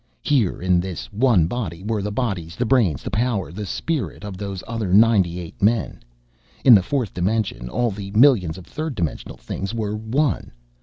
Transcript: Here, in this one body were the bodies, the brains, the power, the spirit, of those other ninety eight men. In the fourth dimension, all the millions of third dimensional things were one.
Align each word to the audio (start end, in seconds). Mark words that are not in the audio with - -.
Here, 0.23 0.59
in 0.59 0.79
this 0.79 1.13
one 1.13 1.45
body 1.45 1.83
were 1.83 2.01
the 2.01 2.11
bodies, 2.11 2.55
the 2.55 2.65
brains, 2.65 3.03
the 3.03 3.11
power, 3.11 3.51
the 3.51 3.67
spirit, 3.67 4.23
of 4.25 4.35
those 4.35 4.63
other 4.67 4.91
ninety 4.91 5.37
eight 5.39 5.61
men. 5.61 6.01
In 6.65 6.73
the 6.73 6.81
fourth 6.81 7.13
dimension, 7.13 7.69
all 7.69 7.91
the 7.91 8.09
millions 8.09 8.57
of 8.57 8.65
third 8.65 8.95
dimensional 8.95 9.37
things 9.37 9.75
were 9.75 9.95
one. 9.95 10.51